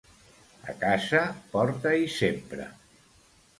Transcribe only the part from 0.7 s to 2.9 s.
A casa, porta-hi sempre.